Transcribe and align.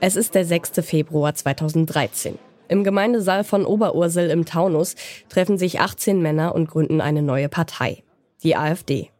Es 0.00 0.14
ist 0.14 0.36
der 0.36 0.44
6. 0.44 0.86
Februar 0.86 1.34
2013. 1.34 2.38
Im 2.68 2.84
Gemeindesaal 2.84 3.42
von 3.42 3.64
Oberursel 3.64 4.30
im 4.30 4.44
Taunus 4.44 4.94
treffen 5.28 5.58
sich 5.58 5.80
18 5.80 6.22
Männer 6.22 6.54
und 6.54 6.70
gründen 6.70 7.00
eine 7.00 7.20
neue 7.20 7.48
Partei, 7.48 8.04
die 8.44 8.54
AfD. 8.54 9.10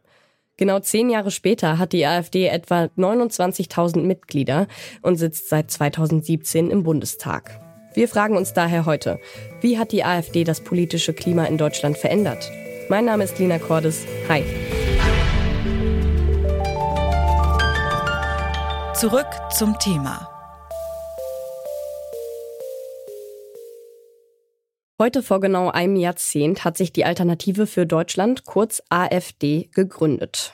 Genau 0.55 0.79
zehn 0.79 1.09
Jahre 1.09 1.31
später 1.31 1.79
hat 1.79 1.91
die 1.91 2.05
AfD 2.05 2.47
etwa 2.47 2.87
29.000 2.97 4.03
Mitglieder 4.03 4.67
und 5.01 5.17
sitzt 5.17 5.49
seit 5.49 5.69
2017 5.69 6.71
im 6.71 6.83
Bundestag. 6.83 7.59
Wir 7.93 8.07
fragen 8.07 8.37
uns 8.37 8.53
daher 8.53 8.85
heute, 8.85 9.19
wie 9.59 9.77
hat 9.77 9.91
die 9.91 10.05
AfD 10.05 10.45
das 10.45 10.61
politische 10.61 11.13
Klima 11.13 11.43
in 11.45 11.57
Deutschland 11.57 11.97
verändert? 11.97 12.49
Mein 12.87 13.03
Name 13.03 13.25
ist 13.25 13.37
Lina 13.37 13.59
Cordes. 13.59 14.05
Hi. 14.29 14.43
Zurück 18.93 19.27
zum 19.51 19.77
Thema. 19.79 20.38
Heute 25.01 25.23
vor 25.23 25.39
genau 25.39 25.69
einem 25.69 25.95
Jahrzehnt 25.95 26.65
hat 26.65 26.75
sich 26.75 26.91
die 26.91 27.05
Alternative 27.05 27.67
für 27.67 27.85
Deutschland, 27.85 28.43
kurz 28.43 28.83
AfD, 28.89 29.69
gegründet. 29.73 30.53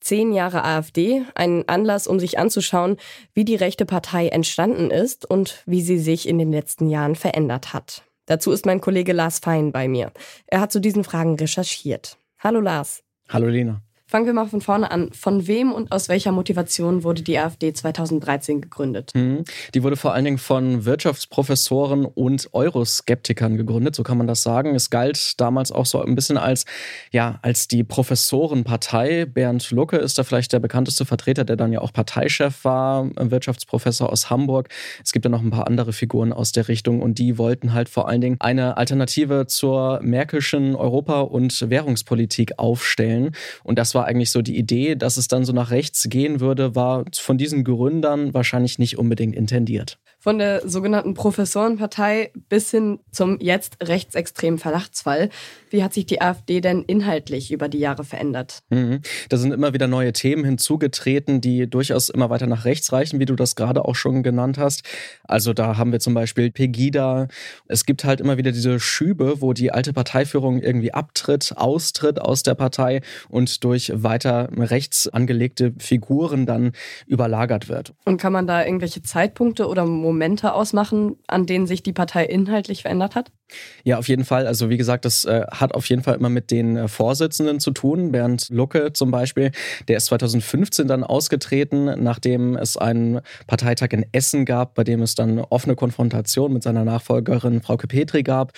Zehn 0.00 0.32
Jahre 0.32 0.64
AfD, 0.64 1.26
ein 1.34 1.68
Anlass, 1.68 2.06
um 2.06 2.18
sich 2.18 2.38
anzuschauen, 2.38 2.96
wie 3.34 3.44
die 3.44 3.54
rechte 3.54 3.84
Partei 3.84 4.28
entstanden 4.28 4.90
ist 4.90 5.28
und 5.28 5.62
wie 5.66 5.82
sie 5.82 5.98
sich 5.98 6.26
in 6.26 6.38
den 6.38 6.50
letzten 6.50 6.88
Jahren 6.88 7.16
verändert 7.16 7.74
hat. 7.74 8.02
Dazu 8.24 8.50
ist 8.50 8.64
mein 8.64 8.80
Kollege 8.80 9.12
Lars 9.12 9.40
Fein 9.40 9.72
bei 9.72 9.88
mir. 9.88 10.10
Er 10.46 10.62
hat 10.62 10.72
zu 10.72 10.80
diesen 10.80 11.04
Fragen 11.04 11.34
recherchiert. 11.34 12.16
Hallo 12.38 12.60
Lars. 12.60 13.02
Hallo 13.28 13.48
Lena. 13.48 13.82
Fangen 14.12 14.26
wir 14.26 14.34
mal 14.34 14.46
von 14.46 14.60
vorne 14.60 14.90
an. 14.90 15.10
Von 15.14 15.46
wem 15.46 15.72
und 15.72 15.90
aus 15.90 16.10
welcher 16.10 16.32
Motivation 16.32 17.02
wurde 17.02 17.22
die 17.22 17.38
AfD 17.38 17.72
2013 17.72 18.60
gegründet? 18.60 19.12
Mhm. 19.14 19.44
Die 19.72 19.82
wurde 19.82 19.96
vor 19.96 20.12
allen 20.12 20.26
Dingen 20.26 20.36
von 20.36 20.84
Wirtschaftsprofessoren 20.84 22.04
und 22.04 22.50
Euroskeptikern 22.52 23.56
gegründet, 23.56 23.94
so 23.94 24.02
kann 24.02 24.18
man 24.18 24.26
das 24.26 24.42
sagen. 24.42 24.74
Es 24.74 24.90
galt 24.90 25.40
damals 25.40 25.72
auch 25.72 25.86
so 25.86 26.02
ein 26.02 26.14
bisschen 26.14 26.36
als, 26.36 26.66
ja, 27.10 27.38
als 27.40 27.68
die 27.68 27.84
Professorenpartei. 27.84 29.24
Bernd 29.24 29.70
Lucke 29.70 29.96
ist 29.96 30.18
da 30.18 30.24
vielleicht 30.24 30.52
der 30.52 30.60
bekannteste 30.60 31.06
Vertreter, 31.06 31.44
der 31.44 31.56
dann 31.56 31.72
ja 31.72 31.80
auch 31.80 31.94
Parteichef 31.94 32.66
war, 32.66 33.08
Wirtschaftsprofessor 33.16 34.12
aus 34.12 34.28
Hamburg. 34.28 34.68
Es 35.02 35.12
gibt 35.12 35.24
ja 35.24 35.30
noch 35.30 35.40
ein 35.40 35.48
paar 35.48 35.66
andere 35.66 35.94
Figuren 35.94 36.34
aus 36.34 36.52
der 36.52 36.68
Richtung 36.68 37.00
und 37.00 37.18
die 37.18 37.38
wollten 37.38 37.72
halt 37.72 37.88
vor 37.88 38.10
allen 38.10 38.20
Dingen 38.20 38.36
eine 38.40 38.76
Alternative 38.76 39.46
zur 39.46 40.00
Merkelschen 40.02 40.76
Europa- 40.76 41.22
und 41.22 41.70
Währungspolitik 41.70 42.58
aufstellen. 42.58 43.34
Und 43.64 43.78
das 43.78 43.94
war 43.94 44.01
war 44.02 44.08
eigentlich 44.08 44.32
so 44.32 44.42
die 44.42 44.58
Idee, 44.58 44.96
dass 44.96 45.16
es 45.16 45.28
dann 45.28 45.44
so 45.44 45.52
nach 45.52 45.70
rechts 45.70 46.08
gehen 46.10 46.40
würde, 46.40 46.74
war 46.74 47.04
von 47.14 47.38
diesen 47.38 47.62
Gründern 47.62 48.34
wahrscheinlich 48.34 48.80
nicht 48.80 48.98
unbedingt 48.98 49.36
intendiert 49.36 50.00
von 50.22 50.38
der 50.38 50.68
sogenannten 50.68 51.14
Professorenpartei 51.14 52.30
bis 52.48 52.70
hin 52.70 53.00
zum 53.10 53.40
jetzt 53.40 53.78
rechtsextremen 53.82 54.60
Verdachtsfall. 54.60 55.30
Wie 55.68 55.82
hat 55.82 55.92
sich 55.92 56.06
die 56.06 56.22
AfD 56.22 56.60
denn 56.60 56.82
inhaltlich 56.82 57.50
über 57.50 57.68
die 57.68 57.80
Jahre 57.80 58.04
verändert? 58.04 58.60
Mhm. 58.70 59.00
Da 59.30 59.36
sind 59.36 59.52
immer 59.52 59.74
wieder 59.74 59.88
neue 59.88 60.12
Themen 60.12 60.44
hinzugetreten, 60.44 61.40
die 61.40 61.68
durchaus 61.68 62.08
immer 62.08 62.30
weiter 62.30 62.46
nach 62.46 62.64
rechts 62.64 62.92
reichen, 62.92 63.18
wie 63.18 63.24
du 63.24 63.34
das 63.34 63.56
gerade 63.56 63.84
auch 63.84 63.96
schon 63.96 64.22
genannt 64.22 64.58
hast. 64.58 64.84
Also 65.24 65.52
da 65.54 65.76
haben 65.76 65.90
wir 65.90 65.98
zum 65.98 66.14
Beispiel 66.14 66.52
Pegida. 66.52 67.26
Es 67.66 67.84
gibt 67.84 68.04
halt 68.04 68.20
immer 68.20 68.36
wieder 68.36 68.52
diese 68.52 68.78
Schübe, 68.78 69.40
wo 69.40 69.54
die 69.54 69.72
alte 69.72 69.92
Parteiführung 69.92 70.62
irgendwie 70.62 70.94
abtritt, 70.94 71.54
austritt 71.56 72.20
aus 72.20 72.44
der 72.44 72.54
Partei 72.54 73.00
und 73.28 73.64
durch 73.64 73.90
weiter 73.92 74.50
rechts 74.56 75.08
angelegte 75.08 75.72
Figuren 75.80 76.46
dann 76.46 76.70
überlagert 77.08 77.68
wird. 77.68 77.92
Und 78.04 78.20
kann 78.20 78.32
man 78.32 78.46
da 78.46 78.64
irgendwelche 78.64 79.02
Zeitpunkte 79.02 79.66
oder 79.66 79.84
Momente 79.84 80.11
Momente 80.12 80.52
ausmachen, 80.54 81.16
an 81.26 81.46
denen 81.46 81.66
sich 81.66 81.82
die 81.82 81.92
Partei 81.92 82.24
inhaltlich 82.26 82.82
verändert 82.82 83.16
hat? 83.16 83.32
Ja, 83.84 83.98
auf 83.98 84.08
jeden 84.08 84.24
Fall. 84.24 84.46
Also 84.46 84.70
wie 84.70 84.76
gesagt, 84.76 85.04
das 85.04 85.24
äh, 85.24 85.44
hat 85.50 85.74
auf 85.74 85.86
jeden 85.86 86.02
Fall 86.02 86.14
immer 86.14 86.28
mit 86.28 86.50
den 86.50 86.76
äh, 86.76 86.88
Vorsitzenden 86.88 87.60
zu 87.60 87.72
tun. 87.72 88.12
Bernd 88.12 88.48
Lucke 88.50 88.92
zum 88.92 89.10
Beispiel, 89.10 89.50
der 89.88 89.96
ist 89.96 90.06
2015 90.06 90.86
dann 90.86 91.04
ausgetreten, 91.04 92.02
nachdem 92.02 92.56
es 92.56 92.76
einen 92.76 93.20
Parteitag 93.46 93.88
in 93.90 94.06
Essen 94.12 94.44
gab, 94.44 94.74
bei 94.74 94.84
dem 94.84 95.02
es 95.02 95.14
dann 95.14 95.38
offene 95.40 95.74
Konfrontation 95.74 96.52
mit 96.52 96.62
seiner 96.62 96.84
Nachfolgerin 96.84 97.60
Frauke 97.62 97.88
Petri 97.88 98.22
gab. 98.22 98.52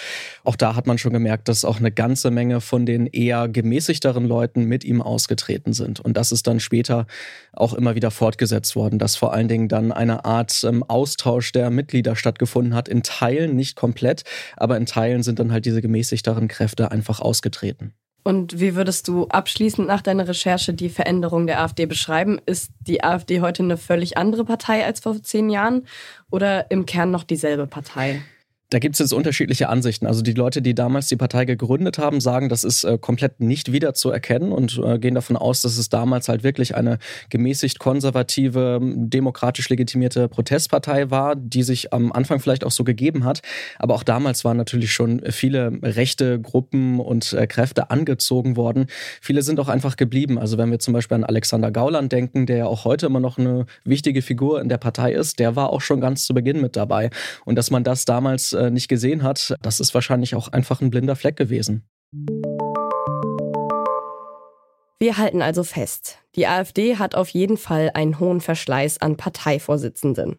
Auch 0.45 0.57
da 0.57 0.77
hat 0.77 0.87
man 0.87 0.99
schon 0.99 1.13
gemerkt, 1.13 1.49
dass 1.49 1.65
auch 1.65 1.79
eine 1.79 1.91
ganze 1.91 2.31
Menge 2.31 2.61
von 2.61 2.85
den 2.85 3.07
eher 3.07 3.49
gemäßigteren 3.49 4.27
Leuten 4.27 4.65
mit 4.65 4.85
ihm 4.85 5.01
ausgetreten 5.01 5.73
sind. 5.73 6.01
Und 6.01 6.17
das 6.17 6.33
ist 6.33 6.47
dann 6.47 6.61
später 6.61 7.07
auch 7.53 7.73
immer 7.75 7.95
wieder 7.95 8.11
fortgesetzt 8.11 8.77
worden, 8.77 8.99
dass 8.99 9.17
vor 9.17 9.33
allen 9.33 9.49
Dingen 9.49 9.69
dann 9.69 9.93
eine 9.93 10.25
Art 10.25 10.65
ähm, 10.65 10.83
Austausch 10.83 11.53
der 11.53 11.71
Mitglieder 11.71 12.17
stattgefunden 12.17 12.75
hat, 12.75 12.89
in 12.89 13.03
Teilen, 13.03 13.57
nicht 13.57 13.77
komplett, 13.77 14.25
aber 14.57 14.77
in 14.77 14.84
in 14.85 14.87
Teilen 14.87 15.23
sind 15.23 15.39
dann 15.39 15.51
halt 15.51 15.65
diese 15.65 15.81
gemäßigteren 15.81 16.47
Kräfte 16.47 16.91
einfach 16.91 17.21
ausgetreten. 17.21 17.95
Und 18.23 18.59
wie 18.59 18.75
würdest 18.75 19.09
du 19.09 19.27
abschließend 19.29 19.87
nach 19.87 20.01
deiner 20.01 20.27
Recherche 20.29 20.73
die 20.73 20.89
Veränderung 20.89 21.47
der 21.47 21.61
AfD 21.61 21.85
beschreiben? 21.87 22.41
Ist 22.47 22.71
die 22.81 23.05
AfD 23.05 23.41
heute 23.41 23.63
eine 23.63 23.77
völlig 23.77 24.17
andere 24.17 24.45
Partei 24.45 24.85
als 24.85 25.01
vor 25.01 25.23
zehn 25.23 25.51
Jahren 25.51 25.87
oder 26.31 26.71
im 26.71 26.87
Kern 26.87 27.11
noch 27.11 27.25
dieselbe 27.25 27.67
Partei? 27.67 28.23
Da 28.71 28.79
gibt 28.79 28.95
es 28.95 28.99
jetzt 28.99 29.13
unterschiedliche 29.13 29.69
Ansichten. 29.69 30.07
Also 30.07 30.23
die 30.23 30.33
Leute, 30.33 30.63
die 30.63 30.75
damals 30.75 31.07
die 31.09 31.17
Partei 31.17 31.45
gegründet 31.45 31.99
haben, 31.99 32.21
sagen, 32.21 32.49
das 32.49 32.65
ist 32.65 32.85
äh, 32.85 32.99
komplett 32.99 33.41
nicht 33.41 33.73
wiederzuerkennen 33.73 34.53
und 34.53 34.81
äh, 34.83 34.99
gehen 34.99 35.15
davon 35.15 35.37
aus, 35.37 35.63
dass 35.63 35.77
es 35.77 35.91
damals 35.91 36.29
halt 36.29 36.43
wirklich 36.43 36.75
eine 36.75 36.99
gemäßigt 37.29 37.79
konservative, 37.79 38.81
demokratisch 38.83 39.69
legitimierte 39.69 40.29
Protestpartei 40.29 41.11
war, 41.11 41.37
die 41.37 41.63
sich 41.63 41.93
am 41.93 42.11
Anfang 42.11 42.41
vielleicht 42.41 42.65
auch 42.65 42.71
so 42.71 42.85
gegeben 42.85 43.25
hat. 43.25 43.43
Aber 43.79 43.95
auch 43.95 44.03
damals 44.03 44.45
waren 44.45 44.57
natürlich 44.57 44.93
schon 44.93 45.23
viele 45.31 45.79
rechte 45.83 46.41
Gruppen 46.41 47.01
und 47.01 47.35
äh, 47.35 47.47
Kräfte 47.47 47.91
angezogen 47.91 48.57
worden. 48.57 48.87
Viele 49.21 49.43
sind 49.43 49.61
auch 49.61 49.69
einfach 49.69 49.97
geblieben. 49.97 50.39
Also 50.39 50.57
wenn 50.57 50.71
wir 50.71 50.79
zum 50.79 50.95
Beispiel 50.95 51.17
an 51.17 51.25
Alexander 51.25 51.71
Gauland 51.71 52.13
denken, 52.13 52.47
der 52.47 52.57
ja 52.57 52.67
auch 52.67 52.87
heute 52.87 53.07
immer 53.07 53.21
noch 53.21 53.37
eine 53.37 53.67
wichtige 53.85 54.23
Figur 54.23 54.63
in 54.63 54.71
der 54.71 54.79
Partei 54.79 55.13
ist, 55.13 55.39
der 55.39 55.55
war 55.55 55.71
auch 55.71 55.83
schon 55.83 56.01
ganz 56.01 56.25
zu 56.25 56.33
Beginn 56.33 56.63
mit 56.63 56.77
dabei. 56.77 57.11
Und 57.45 57.57
dass 57.57 57.71
man 57.71 57.85
das 57.85 58.07
damals 58.07 58.54
äh, 58.55 58.71
nicht 58.71 58.89
gesehen 58.89 59.23
hat, 59.23 59.57
das 59.63 59.81
ist 59.81 59.95
wahrscheinlich 59.95 60.35
auch 60.35 60.49
einfach 60.49 60.81
ein 60.81 60.91
blinder 60.91 61.17
Fleck 61.17 61.37
gewesen. 61.37 61.85
Wir 65.01 65.19
halten 65.19 65.43
also 65.43 65.65
fest, 65.65 66.19
die 66.35 66.47
AfD 66.47 66.97
hat 66.97 67.15
auf 67.15 67.29
jeden 67.29 67.59
Fall 67.59 67.91
einen 67.93 68.21
hohen 68.21 68.41
Verschleiß 68.41 69.03
an 69.03 69.17
Parteivorsitzenden. 69.17 70.37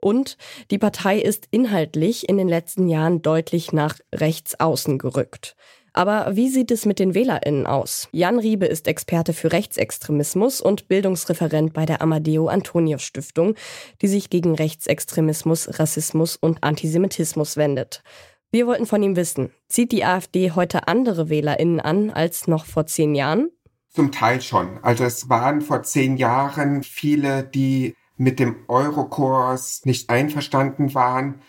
Und 0.00 0.36
die 0.70 0.78
Partei 0.78 1.18
ist 1.18 1.46
inhaltlich 1.50 2.28
in 2.28 2.36
den 2.36 2.48
letzten 2.48 2.88
Jahren 2.88 3.22
deutlich 3.22 3.72
nach 3.72 3.98
rechts 4.12 4.58
außen 4.58 4.98
gerückt. 4.98 5.54
Aber 5.98 6.36
wie 6.36 6.48
sieht 6.48 6.70
es 6.70 6.86
mit 6.86 7.00
den 7.00 7.12
WählerInnen 7.12 7.66
aus? 7.66 8.08
Jan 8.12 8.38
Riebe 8.38 8.66
ist 8.66 8.86
Experte 8.86 9.32
für 9.32 9.50
Rechtsextremismus 9.50 10.60
und 10.60 10.86
Bildungsreferent 10.86 11.72
bei 11.72 11.86
der 11.86 12.00
Amadeo 12.00 12.46
Antonio 12.46 12.98
Stiftung, 12.98 13.56
die 14.00 14.06
sich 14.06 14.30
gegen 14.30 14.54
Rechtsextremismus, 14.54 15.80
Rassismus 15.80 16.36
und 16.36 16.62
Antisemitismus 16.62 17.56
wendet. 17.56 18.04
Wir 18.52 18.68
wollten 18.68 18.86
von 18.86 19.02
ihm 19.02 19.16
wissen, 19.16 19.50
zieht 19.66 19.90
die 19.90 20.04
AfD 20.04 20.52
heute 20.52 20.86
andere 20.86 21.30
WählerInnen 21.30 21.80
an 21.80 22.10
als 22.10 22.46
noch 22.46 22.64
vor 22.64 22.86
zehn 22.86 23.16
Jahren? 23.16 23.50
Zum 23.88 24.12
Teil 24.12 24.40
schon. 24.40 24.78
Also 24.82 25.02
es 25.02 25.28
waren 25.28 25.62
vor 25.62 25.82
zehn 25.82 26.16
Jahren 26.16 26.84
viele, 26.84 27.42
die 27.42 27.96
mit 28.16 28.38
dem 28.38 28.54
Eurokurs 28.68 29.84
nicht 29.84 30.10
einverstanden 30.10 30.94
waren, 30.94 31.40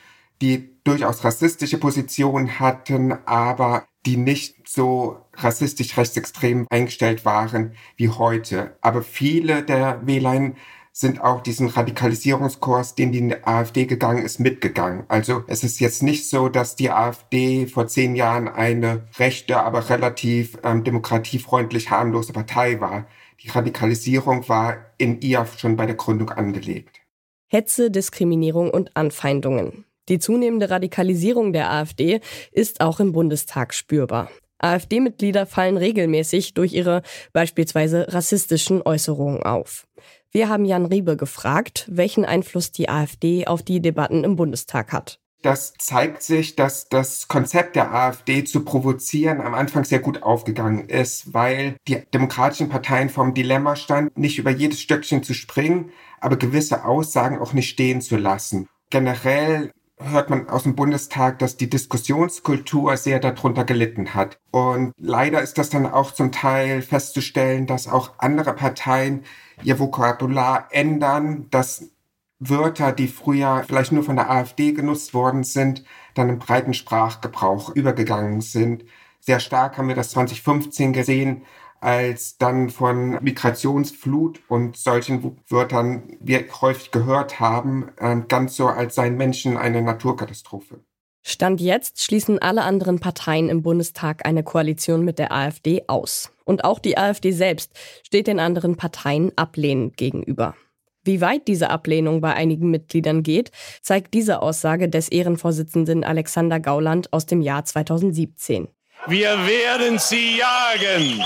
die 0.41 0.75
durchaus 0.83 1.23
rassistische 1.23 1.77
Positionen 1.77 2.59
hatten, 2.59 3.13
aber 3.27 3.83
die 4.05 4.17
nicht 4.17 4.67
so 4.67 5.25
rassistisch 5.33 5.97
rechtsextrem 5.97 6.67
eingestellt 6.69 7.25
waren 7.25 7.73
wie 7.97 8.09
heute. 8.09 8.77
Aber 8.81 9.03
viele 9.03 9.63
der 9.63 10.05
Wähler 10.05 10.53
sind 10.91 11.21
auch 11.21 11.41
diesen 11.41 11.67
Radikalisierungskurs, 11.67 12.95
den 12.95 13.11
die 13.11 13.35
AfD 13.43 13.85
gegangen 13.85 14.23
ist, 14.23 14.39
mitgegangen. 14.39 15.05
Also 15.07 15.43
es 15.47 15.63
ist 15.63 15.79
jetzt 15.79 16.03
nicht 16.03 16.29
so, 16.29 16.49
dass 16.49 16.75
die 16.75 16.91
AfD 16.91 17.67
vor 17.67 17.87
zehn 17.87 18.15
Jahren 18.15 18.47
eine 18.47 19.07
rechte, 19.17 19.61
aber 19.61 19.89
relativ 19.89 20.57
ähm, 20.63 20.83
demokratiefreundlich 20.83 21.89
harmlose 21.89 22.33
Partei 22.33 22.81
war. 22.81 23.05
Die 23.41 23.49
Radikalisierung 23.49 24.49
war 24.49 24.77
in 24.97 25.21
ihr 25.21 25.45
schon 25.57 25.77
bei 25.77 25.85
der 25.85 25.95
Gründung 25.95 26.31
angelegt. 26.31 26.99
Hetze, 27.47 27.89
Diskriminierung 27.89 28.69
und 28.69 28.95
Anfeindungen. 28.97 29.85
Die 30.09 30.19
zunehmende 30.19 30.69
Radikalisierung 30.69 31.53
der 31.53 31.71
AfD 31.71 32.19
ist 32.51 32.81
auch 32.81 32.99
im 32.99 33.11
Bundestag 33.11 33.73
spürbar. 33.73 34.29
AfD-Mitglieder 34.57 35.45
fallen 35.45 35.77
regelmäßig 35.77 36.53
durch 36.53 36.73
ihre 36.73 37.01
beispielsweise 37.31 38.11
rassistischen 38.13 38.81
Äußerungen 38.81 39.43
auf. 39.43 39.87
Wir 40.31 40.49
haben 40.49 40.65
Jan 40.65 40.85
Riebe 40.85 41.15
gefragt, 41.15 41.87
welchen 41.89 42.25
Einfluss 42.25 42.71
die 42.71 42.89
AfD 42.89 43.47
auf 43.47 43.63
die 43.63 43.81
Debatten 43.81 44.23
im 44.23 44.35
Bundestag 44.35 44.91
hat. 44.91 45.19
Das 45.41 45.73
zeigt 45.79 46.21
sich, 46.21 46.57
dass 46.57 46.89
das 46.89 47.29
Konzept 47.29 47.77
der 47.77 47.93
AfD 47.93 48.43
zu 48.43 48.65
provozieren 48.65 49.39
am 49.39 49.53
Anfang 49.53 49.85
sehr 49.85 49.99
gut 49.99 50.21
aufgegangen 50.21 50.89
ist, 50.89 51.33
weil 51.33 51.77
die 51.87 52.03
demokratischen 52.13 52.67
Parteien 52.67 53.09
vom 53.09 53.33
Dilemma 53.33 53.77
standen, 53.77 54.19
nicht 54.19 54.37
über 54.37 54.51
jedes 54.51 54.81
Stöckchen 54.81 55.23
zu 55.23 55.33
springen, 55.33 55.91
aber 56.19 56.35
gewisse 56.35 56.83
Aussagen 56.83 57.39
auch 57.39 57.53
nicht 57.53 57.69
stehen 57.69 58.01
zu 58.01 58.17
lassen. 58.17 58.67
Generell 58.89 59.71
hört 59.99 60.29
man 60.29 60.49
aus 60.49 60.63
dem 60.63 60.75
Bundestag, 60.75 61.39
dass 61.39 61.57
die 61.57 61.69
Diskussionskultur 61.69 62.95
sehr 62.97 63.19
darunter 63.19 63.65
gelitten 63.65 64.13
hat. 64.13 64.39
Und 64.51 64.93
leider 64.97 65.41
ist 65.41 65.57
das 65.57 65.69
dann 65.69 65.85
auch 65.85 66.11
zum 66.11 66.31
Teil 66.31 66.81
festzustellen, 66.81 67.67
dass 67.67 67.87
auch 67.87 68.13
andere 68.17 68.53
Parteien 68.53 69.23
ihr 69.63 69.77
Vokabular 69.77 70.67
ändern, 70.71 71.47
dass 71.51 71.91
Wörter, 72.39 72.93
die 72.93 73.09
früher 73.09 73.65
vielleicht 73.67 73.91
nur 73.91 74.03
von 74.03 74.15
der 74.15 74.31
AfD 74.31 74.71
genutzt 74.71 75.13
worden 75.13 75.43
sind, 75.43 75.83
dann 76.13 76.29
im 76.29 76.39
breiten 76.39 76.73
Sprachgebrauch 76.73 77.75
übergegangen 77.75 78.39
sind. 78.39 78.85
Sehr 79.19 79.41
stark 79.41 79.77
haben 79.77 79.89
wir 79.89 79.95
das 79.95 80.11
2015 80.11 80.93
gesehen, 80.93 81.43
als 81.81 82.37
dann 82.37 82.69
von 82.69 83.21
Migrationsflut 83.21 84.41
und 84.47 84.77
solchen 84.77 85.37
Wörtern 85.47 86.17
wir 86.19 86.45
häufig 86.61 86.91
gehört 86.91 87.39
haben, 87.39 87.91
ähm, 87.99 88.27
ganz 88.27 88.55
so 88.55 88.67
als 88.67 88.95
seien 88.95 89.17
Menschen 89.17 89.57
eine 89.57 89.81
Naturkatastrophe. 89.81 90.81
Stand 91.21 91.61
jetzt 91.61 92.01
schließen 92.01 92.39
alle 92.39 92.63
anderen 92.63 92.99
Parteien 92.99 93.49
im 93.49 93.61
Bundestag 93.61 94.25
eine 94.25 94.43
Koalition 94.43 95.03
mit 95.03 95.19
der 95.19 95.31
AfD 95.31 95.83
aus. 95.87 96.31
Und 96.45 96.63
auch 96.63 96.79
die 96.79 96.97
AfD 96.97 97.31
selbst 97.31 97.71
steht 98.03 98.27
den 98.27 98.39
anderen 98.39 98.77
Parteien 98.77 99.31
ablehnend 99.35 99.97
gegenüber. 99.97 100.55
Wie 101.03 101.21
weit 101.21 101.47
diese 101.47 101.69
Ablehnung 101.69 102.21
bei 102.21 102.33
einigen 102.33 102.71
Mitgliedern 102.71 103.23
geht, 103.23 103.51
zeigt 103.81 104.13
diese 104.13 104.41
Aussage 104.41 104.89
des 104.89 105.09
Ehrenvorsitzenden 105.09 106.03
Alexander 106.03 106.59
Gauland 106.59 107.13
aus 107.13 107.25
dem 107.25 107.41
Jahr 107.41 107.63
2017. 107.63 108.67
Wir 109.07 109.29
werden 109.47 109.97
sie 109.97 110.37
jagen. 110.37 111.23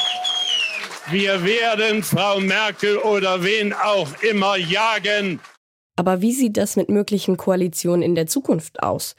Wir 1.09 1.43
werden 1.43 2.01
Frau 2.01 2.39
Merkel 2.39 2.97
oder 2.97 3.43
wen 3.43 3.73
auch 3.73 4.07
immer 4.21 4.55
jagen. 4.55 5.41
Aber 5.97 6.21
wie 6.21 6.31
sieht 6.31 6.55
das 6.55 6.77
mit 6.77 6.89
möglichen 6.89 7.35
Koalitionen 7.35 8.01
in 8.01 8.15
der 8.15 8.25
Zukunft 8.25 8.81
aus? 8.81 9.15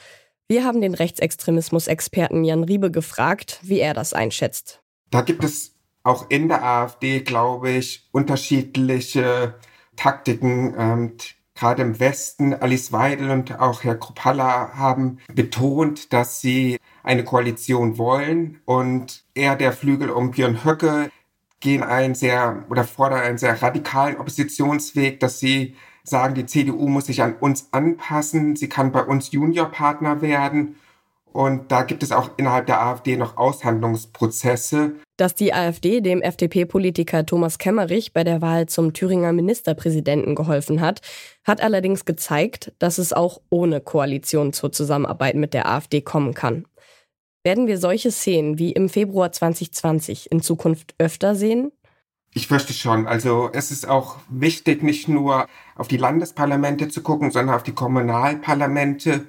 Wir 0.48 0.64
haben 0.64 0.80
den 0.80 0.94
Rechtsextremismus-Experten 0.94 2.42
Jan 2.44 2.64
Riebe 2.64 2.90
gefragt, 2.90 3.60
wie 3.62 3.80
er 3.80 3.92
das 3.92 4.14
einschätzt. 4.14 4.80
Da 5.10 5.20
gibt 5.20 5.44
es 5.44 5.74
auch 6.02 6.30
in 6.30 6.48
der 6.48 6.64
AfD, 6.64 7.20
glaube 7.20 7.70
ich, 7.70 8.08
unterschiedliche 8.12 9.54
Taktiken. 9.96 10.74
Ähm, 10.78 11.16
gerade 11.54 11.82
im 11.82 12.00
Westen, 12.00 12.54
Alice 12.54 12.92
Weidel 12.92 13.30
und 13.30 13.60
auch 13.60 13.84
Herr 13.84 13.96
Kruppalla 13.96 14.72
haben 14.74 15.18
betont, 15.32 16.12
dass 16.12 16.40
sie 16.40 16.78
eine 17.02 17.24
Koalition 17.24 17.98
wollen. 17.98 18.60
Und 18.64 19.24
er, 19.34 19.54
der 19.56 19.72
Flügel 19.72 20.10
um 20.10 20.30
Björn 20.30 20.64
Höcke, 20.64 21.10
gehen 21.64 21.82
einen 21.82 22.14
sehr 22.14 22.62
oder 22.68 22.84
fordern 22.84 23.20
einen 23.20 23.38
sehr 23.38 23.60
radikalen 23.60 24.18
Oppositionsweg, 24.18 25.18
dass 25.18 25.40
sie 25.40 25.74
sagen, 26.04 26.34
die 26.34 26.46
CDU 26.46 26.86
muss 26.88 27.06
sich 27.06 27.22
an 27.22 27.34
uns 27.40 27.68
anpassen, 27.72 28.54
sie 28.54 28.68
kann 28.68 28.92
bei 28.92 29.02
uns 29.02 29.32
Juniorpartner 29.32 30.20
werden 30.20 30.76
und 31.34 31.72
da 31.72 31.82
gibt 31.82 32.02
es 32.02 32.12
auch 32.12 32.30
innerhalb 32.36 32.66
der 32.66 32.80
AfD 32.80 33.16
noch 33.16 33.38
Aushandlungsprozesse. 33.38 34.92
Dass 35.16 35.34
die 35.34 35.54
AfD 35.54 36.00
dem 36.00 36.20
FDP-Politiker 36.20 37.24
Thomas 37.24 37.58
Kemmerich 37.58 38.12
bei 38.12 38.22
der 38.22 38.42
Wahl 38.42 38.66
zum 38.66 38.92
Thüringer 38.92 39.32
Ministerpräsidenten 39.32 40.34
geholfen 40.34 40.82
hat, 40.82 41.00
hat 41.44 41.62
allerdings 41.62 42.04
gezeigt, 42.04 42.72
dass 42.78 42.98
es 42.98 43.12
auch 43.12 43.40
ohne 43.48 43.80
Koalition 43.80 44.52
zur 44.52 44.70
Zusammenarbeit 44.70 45.34
mit 45.34 45.54
der 45.54 45.66
AfD 45.66 46.02
kommen 46.02 46.34
kann. 46.34 46.66
Werden 47.44 47.66
wir 47.66 47.76
solche 47.76 48.10
Szenen 48.10 48.58
wie 48.58 48.72
im 48.72 48.88
Februar 48.88 49.30
2020 49.30 50.32
in 50.32 50.40
Zukunft 50.40 50.94
öfter 50.98 51.34
sehen? 51.34 51.72
Ich 52.32 52.48
fürchte 52.48 52.72
schon. 52.72 53.06
Also 53.06 53.50
es 53.52 53.70
ist 53.70 53.86
auch 53.86 54.16
wichtig, 54.30 54.82
nicht 54.82 55.08
nur 55.08 55.46
auf 55.76 55.86
die 55.86 55.98
Landesparlamente 55.98 56.88
zu 56.88 57.02
gucken, 57.02 57.30
sondern 57.30 57.54
auf 57.54 57.62
die 57.62 57.74
Kommunalparlamente. 57.74 59.26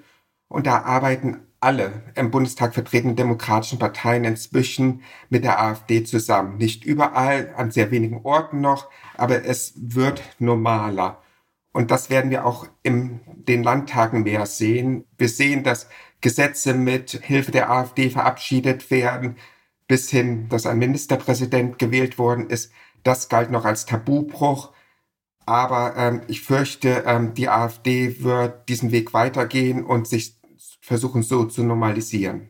Und 0.47 0.65
da 0.65 0.83
arbeiten 0.83 1.41
alle 1.59 2.03
im 2.15 2.31
Bundestag 2.31 2.73
vertretenen 2.73 3.17
demokratischen 3.17 3.79
Parteien 3.79 4.23
inzwischen 4.23 5.01
mit 5.29 5.43
der 5.43 5.61
AfD 5.61 6.05
zusammen. 6.05 6.57
Nicht 6.57 6.85
überall, 6.85 7.53
an 7.57 7.71
sehr 7.71 7.91
wenigen 7.91 8.21
Orten 8.23 8.61
noch, 8.61 8.89
aber 9.17 9.43
es 9.43 9.73
wird 9.75 10.23
normaler. 10.39 11.21
Und 11.73 11.91
das 11.91 12.09
werden 12.09 12.31
wir 12.31 12.45
auch 12.45 12.67
in 12.83 13.19
den 13.25 13.61
Landtagen 13.61 14.23
mehr 14.23 14.45
sehen. 14.45 15.03
Wir 15.17 15.27
sehen, 15.27 15.63
dass 15.63 15.89
Gesetze 16.25 16.73
mit 16.73 17.11
Hilfe 17.11 17.51
der 17.51 17.69
AfD 17.69 18.09
verabschiedet 18.09 18.89
werden, 18.89 19.35
bis 19.87 20.09
hin, 20.09 20.49
dass 20.49 20.65
ein 20.65 20.79
Ministerpräsident 20.79 21.77
gewählt 21.77 22.17
worden 22.17 22.49
ist. 22.49 22.71
Das 23.03 23.29
galt 23.29 23.51
noch 23.51 23.63
als 23.63 23.85
Tabubruch. 23.85 24.71
Aber 25.45 25.93
ähm, 25.95 26.21
ich 26.27 26.41
fürchte, 26.41 27.03
ähm, 27.05 27.35
die 27.35 27.47
AfD 27.47 28.23
wird 28.23 28.67
diesen 28.69 28.91
Weg 28.91 29.13
weitergehen 29.13 29.85
und 29.85 30.07
sich 30.07 30.33
versuchen 30.81 31.21
so 31.21 31.45
zu 31.45 31.61
normalisieren. 31.61 32.49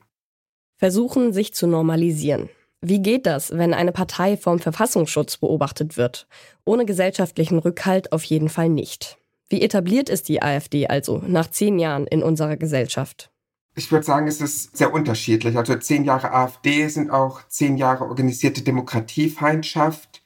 Versuchen 0.78 1.34
sich 1.34 1.54
zu 1.54 1.68
normalisieren. 1.68 2.48
Wie 2.80 3.02
geht 3.02 3.26
das, 3.26 3.52
wenn 3.52 3.74
eine 3.74 3.92
Partei 3.92 4.38
vom 4.38 4.60
Verfassungsschutz 4.60 5.36
beobachtet 5.36 5.98
wird? 5.98 6.28
Ohne 6.64 6.86
gesellschaftlichen 6.86 7.60
Rückhalt 7.60 8.14
auf 8.14 8.24
jeden 8.24 8.48
Fall 8.48 8.70
nicht. 8.70 9.18
Wie 9.50 9.62
etabliert 9.62 10.08
ist 10.08 10.30
die 10.30 10.42
AfD 10.42 10.88
also 10.88 11.22
nach 11.28 11.52
zehn 11.52 11.78
Jahren 11.78 12.08
in 12.08 12.24
unserer 12.24 12.56
Gesellschaft? 12.56 13.32
Ich 13.78 13.92
würde 13.92 14.06
sagen, 14.06 14.28
es 14.28 14.40
ist 14.40 14.76
sehr 14.76 14.94
unterschiedlich. 14.94 15.58
Also 15.58 15.76
zehn 15.76 16.06
Jahre 16.06 16.32
AfD 16.32 16.88
sind 16.88 17.12
auch 17.12 17.42
zehn 17.50 17.76
Jahre 17.78 18.06
organisierte 18.06 18.62
Demokratiefeindschaft. 18.62 20.24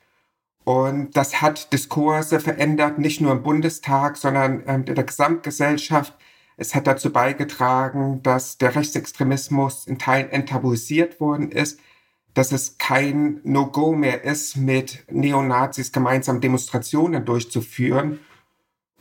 Und 0.64 1.18
das 1.18 1.42
hat 1.42 1.74
Diskurse 1.74 2.40
verändert, 2.40 3.00
nicht 3.00 3.22
nur 3.22 3.32
im 3.32 3.42
Bundestag, 3.42 4.18
sondern 4.18 4.62
ähm, 4.68 4.84
in 4.86 4.94
der 4.94 5.04
Gesamtgesellschaft. 5.04 6.14
Es 6.58 6.76
hat 6.76 6.86
dazu 6.86 7.12
beigetragen, 7.12 8.22
dass 8.22 8.60
der 8.60 8.76
Rechtsextremismus 8.76 9.88
in 9.88 9.98
Teilen 9.98 10.30
enttabuisiert 10.30 11.20
worden 11.20 11.52
ist, 11.52 11.80
dass 12.36 12.52
es 12.52 12.78
kein 12.78 13.42
No-Go 13.44 13.94
mehr 13.96 14.24
ist, 14.24 14.58
mit 14.58 15.06
Neonazis 15.10 15.92
gemeinsam 15.92 16.40
Demonstrationen 16.40 17.26
durchzuführen. 17.26 18.20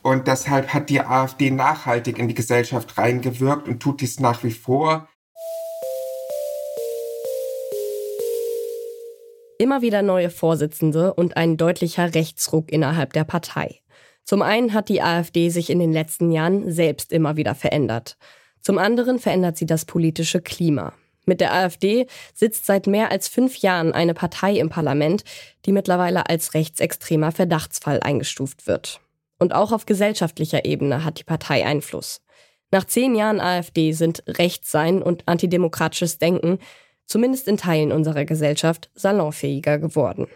Und 0.01 0.27
deshalb 0.27 0.73
hat 0.73 0.89
die 0.89 1.01
AfD 1.01 1.51
nachhaltig 1.51 2.17
in 2.17 2.27
die 2.27 2.33
Gesellschaft 2.33 2.97
reingewirkt 2.97 3.67
und 3.67 3.81
tut 3.81 4.01
dies 4.01 4.19
nach 4.19 4.43
wie 4.43 4.51
vor. 4.51 5.07
Immer 9.57 9.81
wieder 9.81 10.01
neue 10.01 10.29
Vorsitzende 10.29 11.13
und 11.13 11.35
ein 11.35 11.57
deutlicher 11.57 12.15
Rechtsruck 12.15 12.71
innerhalb 12.71 13.11
der 13.11 13.25
Partei. 13.25 13.81
Zum 14.23 14.41
einen 14.41 14.73
hat 14.73 14.87
die 14.87 15.01
AfD 15.01 15.49
sich 15.49 15.69
in 15.69 15.79
den 15.79 15.91
letzten 15.91 16.31
Jahren 16.31 16.71
selbst 16.71 17.11
immer 17.11 17.35
wieder 17.35 17.55
verändert. 17.55 18.15
Zum 18.61 18.77
anderen 18.77 19.19
verändert 19.19 19.57
sie 19.57 19.65
das 19.65 19.83
politische 19.83 20.39
Klima. 20.39 20.93
Mit 21.25 21.41
der 21.41 21.53
AfD 21.53 22.07
sitzt 22.33 22.65
seit 22.65 22.87
mehr 22.87 23.11
als 23.11 23.27
fünf 23.27 23.57
Jahren 23.57 23.91
eine 23.91 24.13
Partei 24.13 24.53
im 24.53 24.69
Parlament, 24.69 25.23
die 25.65 25.73
mittlerweile 25.73 26.29
als 26.29 26.53
rechtsextremer 26.53 27.31
Verdachtsfall 27.31 27.99
eingestuft 28.01 28.65
wird. 28.65 29.01
Und 29.39 29.53
auch 29.53 29.71
auf 29.71 29.85
gesellschaftlicher 29.85 30.65
Ebene 30.65 31.03
hat 31.03 31.19
die 31.19 31.23
Partei 31.23 31.65
Einfluss. 31.65 32.21
Nach 32.71 32.83
zehn 32.83 33.15
Jahren 33.15 33.39
AfD 33.39 33.93
sind 33.93 34.23
Rechtssein 34.27 35.01
und 35.01 35.27
antidemokratisches 35.27 36.19
Denken, 36.19 36.59
zumindest 37.05 37.47
in 37.47 37.57
Teilen 37.57 37.91
unserer 37.91 38.25
Gesellschaft, 38.25 38.91
salonfähiger 38.93 39.79
geworden. 39.79 40.27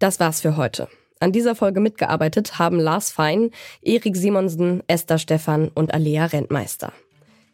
Das 0.00 0.18
war's 0.18 0.40
für 0.40 0.56
heute. 0.56 0.88
An 1.20 1.32
dieser 1.32 1.54
Folge 1.54 1.80
mitgearbeitet 1.80 2.58
haben 2.58 2.78
Lars 2.78 3.10
Fein, 3.10 3.50
Erik 3.82 4.16
Simonsen, 4.16 4.82
Esther 4.86 5.18
Stephan 5.18 5.68
und 5.68 5.92
Alea 5.92 6.26
Rentmeister. 6.26 6.92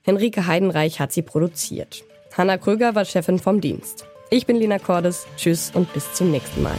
Henrike 0.03 0.47
Heidenreich 0.47 1.01
hat 1.01 1.13
sie 1.13 1.23
produziert. 1.23 2.05
Hanna 2.37 2.59
Kröger 2.59 2.95
war 2.95 3.05
Chefin 3.05 3.39
vom 3.39 3.61
Dienst. 3.61 4.07
Ich 4.31 4.47
bin 4.47 4.57
Lina 4.57 4.79
Cordes. 4.79 5.27
Tschüss 5.37 5.71
und 5.75 5.93
bis 5.95 6.13
zum 6.13 6.31
nächsten 6.31 6.63
Mal. 6.63 6.79